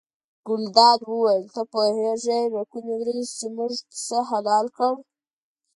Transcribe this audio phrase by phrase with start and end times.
[0.47, 4.93] ګلداد وویل ته پوهېږې له کومې ورځې چې موږ پسه حلال کړ.